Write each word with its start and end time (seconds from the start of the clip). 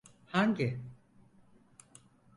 Hangi? 0.25 0.77